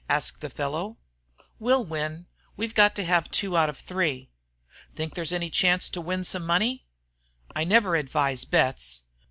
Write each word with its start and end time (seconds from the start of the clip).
asked 0.09 0.41
the 0.41 0.49
fellow. 0.49 0.97
"We'll 1.59 1.85
win. 1.85 2.25
We've 2.57 2.73
got 2.73 2.95
to 2.95 3.05
have 3.05 3.29
two 3.29 3.55
out 3.55 3.69
of 3.69 3.77
three." 3.77 4.31
"Think 4.95 5.13
there's 5.13 5.31
any 5.31 5.51
chance 5.51 5.91
to 5.91 6.01
win 6.01 6.23
some 6.23 6.43
money?" 6.43 6.87
"I 7.55 7.65
never 7.65 7.95
advise 7.95 8.43
bets." 8.43 9.03